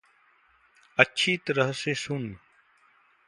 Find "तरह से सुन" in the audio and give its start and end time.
1.37-2.37